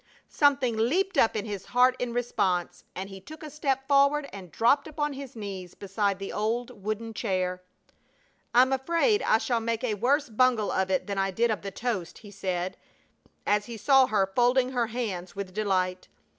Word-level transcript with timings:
Something 0.29 0.75
leaped 0.77 1.15
up 1.15 1.35
in 1.35 1.45
his 1.45 1.65
heart 1.65 1.95
in 1.99 2.11
response 2.11 2.83
and 2.95 3.07
he 3.07 3.21
took 3.21 3.43
a 3.43 3.51
step 3.51 3.87
forward 3.87 4.27
and 4.33 4.51
dropped 4.51 4.87
upon 4.87 5.13
his 5.13 5.35
knees 5.35 5.75
beside 5.75 6.17
the 6.17 6.33
old 6.33 6.81
wooden 6.83 7.13
chair. 7.13 7.61
"I'm 8.51 8.73
afraid 8.73 9.21
I 9.21 9.37
shall 9.37 9.59
make 9.59 9.83
a 9.83 9.93
worse 9.93 10.27
bungle 10.27 10.71
of 10.71 10.89
it 10.89 11.05
than 11.05 11.19
I 11.19 11.29
did 11.29 11.51
of 11.51 11.61
the 11.61 11.69
toast," 11.69 12.17
he 12.17 12.31
said, 12.31 12.77
as 13.45 13.67
he 13.67 13.77
saw 13.77 14.07
her 14.07 14.25
folding 14.35 14.71
her 14.71 14.87
hands 14.87 15.35
with 15.35 15.53
delight. 15.53 16.07